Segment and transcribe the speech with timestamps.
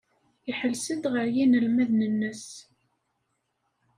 [0.49, 2.45] Iḥelles-d ɣer yinelmaden-nnes.